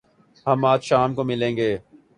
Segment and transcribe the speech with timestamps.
[0.45, 1.71] ہم آج شام کو ملیں گے